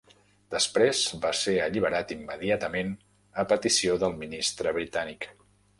Després 0.53 1.01
va 1.25 1.33
ser 1.41 1.53
alliberat 1.65 2.15
immediatament 2.17 2.91
a 3.45 3.49
petició 3.53 4.01
del 4.07 4.21
ministre 4.25 4.77
britànic. 4.81 5.35